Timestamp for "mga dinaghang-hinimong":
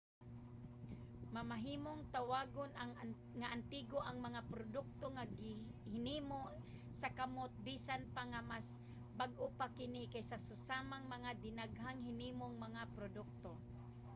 11.15-12.55